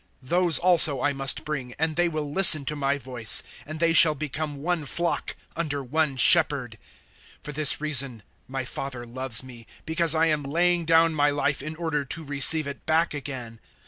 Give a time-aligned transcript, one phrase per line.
[0.23, 4.15] Those also I must bring, and they will listen to my voice; and they shall
[4.15, 6.79] become one flock under one Shepherd.
[7.41, 11.61] 010:017 For this reason my Father loves me, because I am laying down my life
[11.61, 13.59] in order to receive it back again.